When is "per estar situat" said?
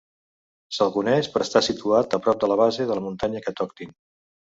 1.35-2.15